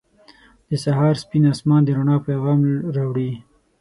•د 0.69 0.71
سهار 0.83 1.13
سپین 1.23 1.43
آسمان 1.53 1.81
د 1.83 1.89
رڼا 1.97 2.17
پیغام 2.27 2.59
راوړي. 2.95 3.31